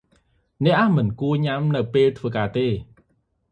[0.65, 2.67] អ្នកមិនគួរញ៉ាំនៅពេលធ្វើការទេ។